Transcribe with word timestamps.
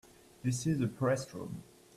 This 0.41 0.65
is 0.65 0.79
the 0.79 0.87
Press 0.87 1.31
Room. 1.31 1.61